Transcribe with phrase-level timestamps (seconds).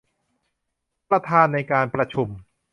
[1.09, 2.27] ประธานในการประชุม